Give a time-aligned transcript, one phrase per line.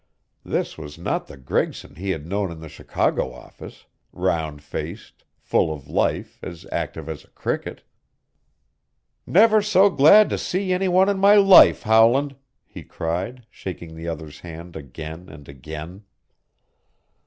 [0.43, 5.71] This was not the Gregson he had known in the Chicago office, round faced, full
[5.71, 7.83] of life, as active as a cricket.
[9.27, 12.35] "Never so glad to see any one in my life, Howland!"
[12.65, 16.03] he cried, shaking the other's hand again and again.